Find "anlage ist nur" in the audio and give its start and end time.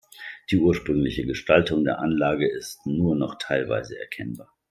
1.99-3.15